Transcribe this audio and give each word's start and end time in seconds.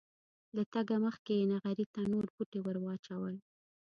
له 0.55 0.63
تګه 0.73 0.95
مخکې 1.05 1.31
یې 1.39 1.45
نغري 1.51 1.85
ته 1.93 2.01
نور 2.13 2.25
بوټي 2.33 2.59
ور 2.61 2.77
واچول. 2.83 3.35